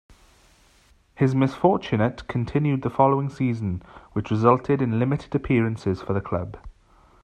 [1.13, 6.57] His misfortunate continued the following season, which resulted in limited appearances for the club.